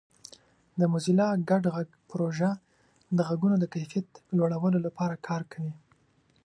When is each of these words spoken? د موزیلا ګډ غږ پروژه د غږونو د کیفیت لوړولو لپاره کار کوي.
د 0.79 0.81
موزیلا 0.91 1.27
ګډ 1.49 1.63
غږ 1.75 1.89
پروژه 2.09 2.51
د 3.17 3.19
غږونو 3.27 3.55
د 3.59 3.65
کیفیت 3.73 4.07
لوړولو 4.37 4.79
لپاره 4.87 5.21
کار 5.27 5.41
کوي. 5.51 5.73